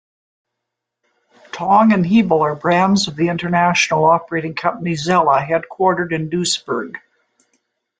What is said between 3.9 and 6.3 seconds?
operating company Xella headquartered in